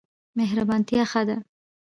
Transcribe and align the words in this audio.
مهربانتیا 0.37 1.03
ښه 1.11 1.21
ده. 1.27 1.37